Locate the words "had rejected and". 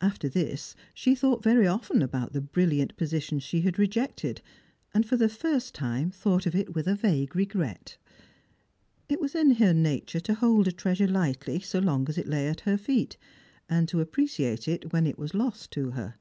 3.62-5.04